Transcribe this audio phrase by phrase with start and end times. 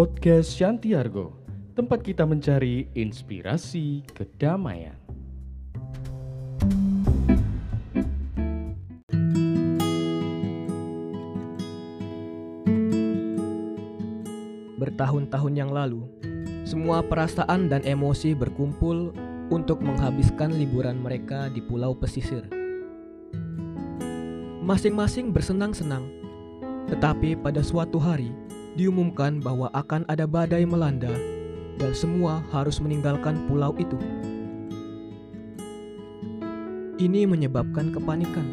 [0.00, 1.36] Podcast Shantiargo,
[1.76, 4.96] tempat kita mencari inspirasi kedamaian.
[14.80, 16.08] Bertahun-tahun yang lalu,
[16.64, 19.12] semua perasaan dan emosi berkumpul
[19.52, 22.48] untuk menghabiskan liburan mereka di pulau pesisir.
[24.64, 26.08] Masing-masing bersenang-senang,
[26.88, 28.32] tetapi pada suatu hari
[28.78, 31.12] diumumkan bahwa akan ada badai melanda
[31.80, 33.96] dan semua harus meninggalkan pulau itu.
[37.00, 38.44] Ini menyebabkan kepanikan.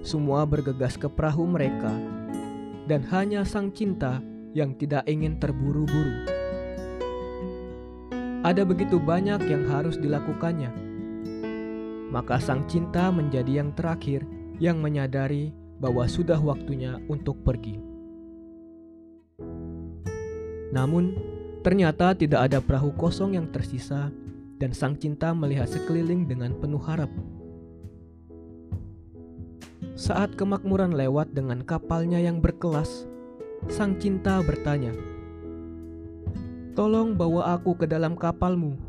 [0.00, 1.92] Semua bergegas ke perahu mereka,
[2.88, 4.24] dan hanya sang cinta
[4.56, 6.26] yang tidak ingin terburu-buru.
[8.42, 10.72] Ada begitu banyak yang harus dilakukannya,
[12.10, 14.26] maka sang cinta menjadi yang terakhir
[14.58, 17.91] yang menyadari bahwa sudah waktunya untuk pergi.
[20.72, 21.12] Namun,
[21.60, 24.08] ternyata tidak ada perahu kosong yang tersisa,
[24.56, 27.12] dan sang cinta melihat sekeliling dengan penuh harap.
[29.92, 33.04] Saat kemakmuran lewat dengan kapalnya yang berkelas,
[33.68, 34.96] sang cinta bertanya,
[36.72, 38.80] "Tolong bawa aku ke dalam kapalmu."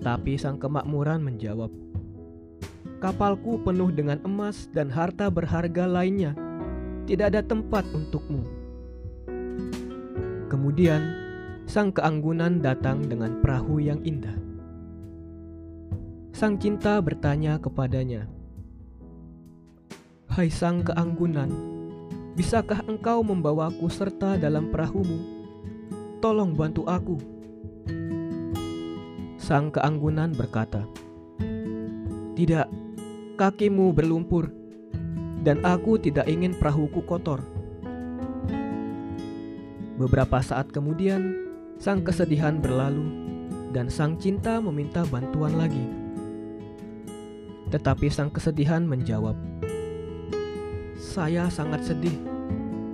[0.00, 1.68] Tapi sang kemakmuran menjawab,
[3.04, 6.32] "Kapalku penuh dengan emas dan harta berharga lainnya.
[7.04, 8.61] Tidak ada tempat untukmu."
[10.52, 11.00] Kemudian,
[11.64, 14.36] sang keanggunan datang dengan perahu yang indah.
[16.36, 18.28] Sang cinta bertanya kepadanya,
[20.28, 21.48] Hai sang keanggunan,
[22.36, 25.24] bisakah engkau membawaku serta dalam perahumu?
[26.20, 27.16] Tolong bantu aku.
[29.40, 30.84] Sang keanggunan berkata,
[32.36, 32.68] Tidak,
[33.40, 34.52] kakimu berlumpur,
[35.40, 37.40] dan aku tidak ingin perahuku kotor.
[40.02, 41.30] Beberapa saat kemudian,
[41.78, 43.06] sang kesedihan berlalu,
[43.70, 45.86] dan sang cinta meminta bantuan lagi.
[47.70, 49.38] Tetapi sang kesedihan menjawab,
[50.98, 52.18] saya sangat sedih.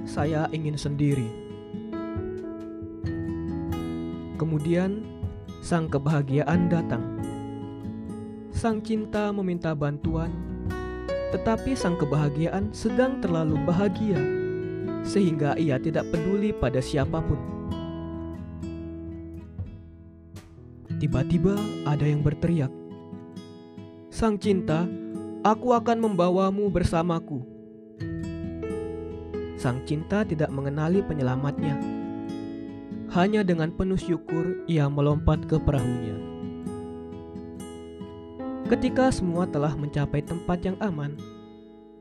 [0.05, 1.33] Saya ingin sendiri.
[4.37, 5.01] Kemudian,
[5.65, 7.25] sang kebahagiaan datang.
[8.53, 10.29] Sang cinta meminta bantuan,
[11.33, 14.38] tetapi sang kebahagiaan sedang terlalu bahagia,
[15.09, 17.41] sehingga ia tidak peduli pada siapa pun.
[21.01, 21.57] Tiba-tiba
[21.89, 22.69] ada yang berteriak,
[24.13, 24.85] "Sang cinta,
[25.41, 27.59] aku akan membawamu bersamaku."
[29.59, 31.75] sang cinta tidak mengenali penyelamatnya.
[33.11, 36.15] Hanya dengan penuh syukur ia melompat ke perahunya.
[38.71, 41.19] Ketika semua telah mencapai tempat yang aman,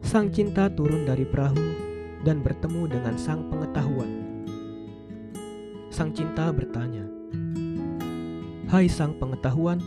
[0.06, 1.87] sang cinta turun dari perahu
[2.26, 4.10] dan bertemu dengan sang pengetahuan.
[5.92, 7.06] Sang cinta bertanya,
[8.70, 9.82] "Hai sang pengetahuan,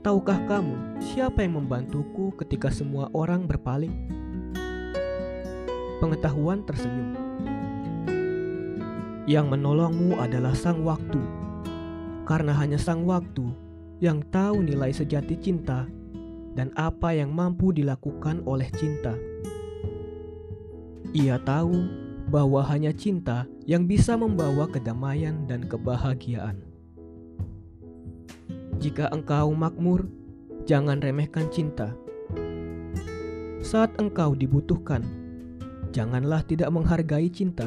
[0.00, 4.20] tahukah kamu siapa yang membantuku ketika semua orang berpaling?"
[6.00, 7.12] pengetahuan tersenyum.
[9.28, 11.20] Yang menolongmu adalah sang waktu,
[12.24, 13.52] karena hanya sang waktu
[14.00, 15.84] yang tahu nilai sejati cinta
[16.56, 19.14] dan apa yang mampu dilakukan oleh cinta.
[21.10, 21.74] Ia tahu
[22.30, 26.62] bahwa hanya cinta yang bisa membawa kedamaian dan kebahagiaan.
[28.78, 30.06] Jika engkau makmur,
[30.70, 31.90] jangan remehkan cinta.
[33.60, 35.02] Saat engkau dibutuhkan,
[35.90, 37.66] janganlah tidak menghargai cinta.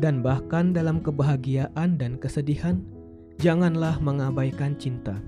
[0.00, 2.80] Dan bahkan dalam kebahagiaan dan kesedihan,
[3.36, 5.20] janganlah mengabaikan cinta.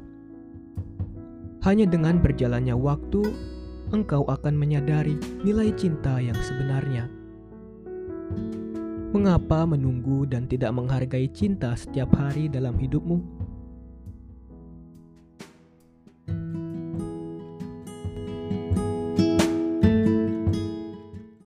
[1.62, 3.22] Hanya dengan berjalannya waktu,
[3.92, 5.14] engkau akan menyadari
[5.44, 7.06] nilai cinta yang sebenarnya.
[9.12, 13.41] Mengapa menunggu dan tidak menghargai cinta setiap hari dalam hidupmu?